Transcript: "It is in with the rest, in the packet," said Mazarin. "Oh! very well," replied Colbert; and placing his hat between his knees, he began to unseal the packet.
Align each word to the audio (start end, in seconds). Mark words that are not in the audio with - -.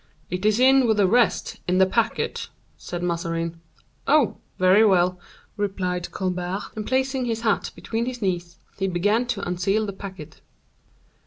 "It 0.31 0.45
is 0.45 0.59
in 0.59 0.87
with 0.87 0.97
the 0.97 1.05
rest, 1.05 1.59
in 1.67 1.77
the 1.77 1.85
packet," 1.85 2.49
said 2.75 3.03
Mazarin. 3.03 3.61
"Oh! 4.07 4.37
very 4.57 4.83
well," 4.83 5.19
replied 5.57 6.09
Colbert; 6.09 6.71
and 6.75 6.87
placing 6.87 7.25
his 7.25 7.41
hat 7.41 7.69
between 7.75 8.07
his 8.07 8.19
knees, 8.19 8.57
he 8.79 8.87
began 8.87 9.27
to 9.27 9.47
unseal 9.47 9.85
the 9.85 9.93
packet. 9.93 10.41